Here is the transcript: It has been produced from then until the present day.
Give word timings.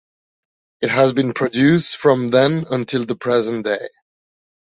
It 0.81 0.89
has 0.89 1.13
been 1.13 1.31
produced 1.31 1.97
from 1.97 2.29
then 2.29 2.65
until 2.71 3.05
the 3.05 3.15
present 3.15 3.65
day. 3.65 3.89